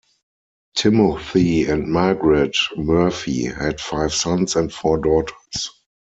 Timothy 0.73 1.65
and 1.67 1.87
Margaret 1.93 2.57
Murphy 2.75 3.43
had 3.45 3.79
five 3.79 4.11
sons 4.15 4.55
and 4.55 4.73
four 4.73 4.97
daughters. 4.97 5.69